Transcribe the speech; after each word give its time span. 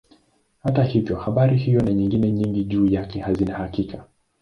Hata 0.59 0.83
hivyo 0.83 1.15
habari 1.17 1.57
hiyo 1.57 1.81
na 1.81 1.93
nyingine 1.93 2.31
nyingi 2.31 2.63
juu 2.63 2.85
yake 2.85 3.19
hazina 3.19 3.53
hakika. 3.55 4.05